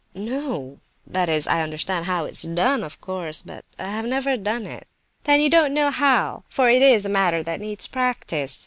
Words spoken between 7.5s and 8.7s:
needs practice.